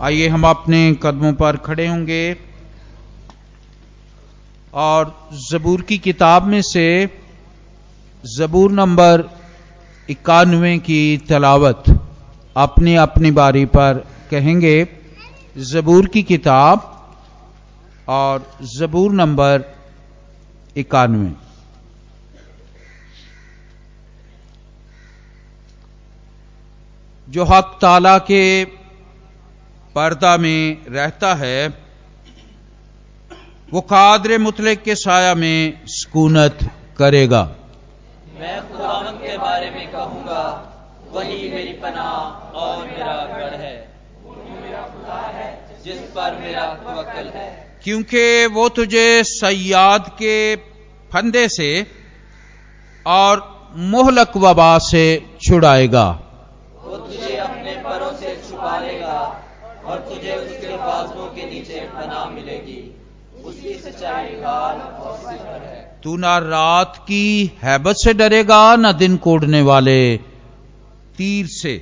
[0.00, 2.36] आइए हम अपने कदमों पर खड़े होंगे
[4.74, 6.84] और जबूर की किताब में से
[8.24, 9.24] जबूर नंबर
[10.08, 11.82] इक्यानवे की तलावत
[12.56, 14.76] अपनी अपनी बारी पर कहेंगे,
[15.64, 17.10] जबूर की किताब
[18.08, 18.46] और
[18.76, 19.64] जबूर नंबर
[20.76, 21.32] इक्यानवे।
[27.28, 28.77] जो हक ताला के
[29.98, 31.68] पर्दा में रहता है
[33.72, 36.58] वो कादर मुतलक के साया में सुकूनत
[36.98, 37.42] करेगा।
[38.40, 40.42] मैं खुदावंद के बारे में कहूँगा
[41.12, 42.20] वही मेरी पनाह
[42.58, 43.76] और मेरा गढ़ है।
[45.84, 50.56] जिस पर मेरा तवक्कल है। क्योंकि वो तुझे सयाद के
[51.12, 51.86] फंदे से
[53.06, 55.04] और मोहलक वबा से
[55.42, 56.06] छुड़ाएगा।
[56.84, 59.44] वो तुझे अपने परों से छुपा लेगा।
[59.84, 62.80] और तुझे उसके बाजुओं के नीचे पनाह मिलेगी।
[63.44, 67.26] उसकी सच्चाई लाल और सिफर है। तू ना रात की
[67.62, 70.00] हैबत से डरेगा ना दिन कोड़ने वाले
[71.18, 71.74] तीर से।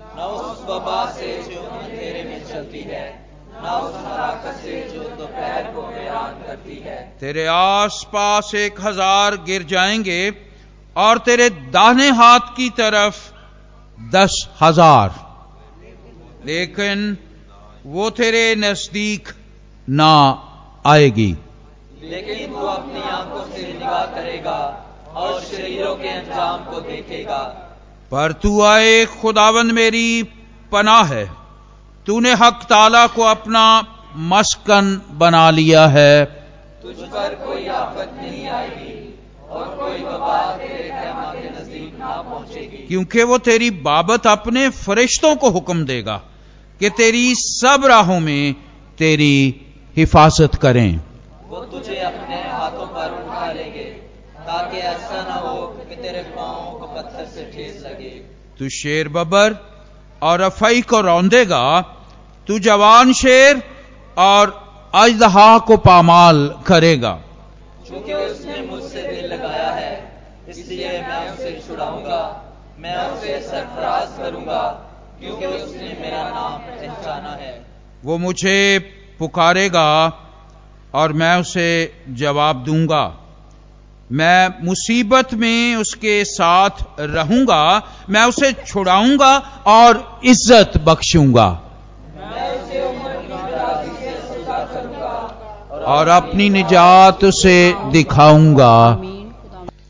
[0.00, 3.08] न उस वबा से जो अंधेरे में चलती है
[3.54, 9.36] न उस हलाकत से जो दोपहर को हैरान करती है। तेरे आस पास एक हज़ार
[9.44, 10.22] गिर जाएँगे
[10.96, 13.18] और तेरे दाहिने हाथ की तरफ़
[13.98, 15.18] दस हज़ार।
[16.46, 17.16] लेकिन
[17.86, 19.28] वो तेरे नज़दीक
[19.88, 20.42] ना
[20.86, 21.36] आएगी।
[22.02, 27.38] लेकिन तू अपनी आँखों से निगाह करेगा और शरीरों के अंजाम को देखेगा।
[28.10, 30.22] पर तू आए खुदावंद मेरी
[30.72, 31.32] पनाह है।
[32.06, 33.64] तूने हक ताला को अपना
[34.16, 36.24] मस्कन बना लिया है।
[36.82, 39.18] तुझ पर कोई आफत नहीं आएगी
[39.50, 45.50] और कोई वबा तेरे के नज़दीक ना पहुंचेगी। क्योंकि वो तेरी बाबत अपने फरिश्तों को
[45.50, 46.22] हुक्म देगा।
[46.80, 48.54] कि तेरी सब राहों में
[48.98, 49.36] तेरी
[49.96, 51.00] हिफाजत करें।
[51.48, 53.84] वो तुझे अपने हाथों पर उठा लेंगे
[54.46, 58.10] ताकि ऐसा ना हो कि तेरे पाँव को पत्थर से ठेस लगे।
[58.58, 59.56] तू शेर बबर
[60.22, 61.64] और अफई को रौंदेगा
[62.48, 63.62] तू जवान शेर
[64.18, 64.58] और
[64.94, 67.12] अजदहा को पामाल करेगा।
[67.86, 69.92] क्योंकि उसने मुझसे दिल लगाया है
[70.48, 72.22] इसलिए मैं उसे छुड़ाऊँगा
[72.78, 74.62] मैं उसे सरफराज करूँगा
[75.20, 75.46] क्योंकि
[77.00, 77.52] पहचाना है।
[78.04, 78.78] वो मुझे
[79.18, 79.90] पुकारेगा
[80.94, 81.70] और मैं उसे
[82.10, 83.04] जवाब दूँगा।
[84.10, 87.62] मैं मुसीबत में उसके साथ रहूँगा,
[88.10, 91.48] मैं उसे छुड़ाऊँगा और इज़्ज़त बख्शूँगा।
[95.86, 98.74] और अपनी निजात उसे दिखाऊँगा।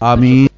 [0.02, 0.48] आमीन।